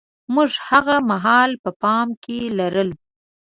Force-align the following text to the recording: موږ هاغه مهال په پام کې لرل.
موږ 0.33 0.51
هاغه 0.67 0.97
مهال 1.11 1.51
په 1.63 1.71
پام 1.81 2.07
کې 2.23 2.37
لرل. 2.57 2.89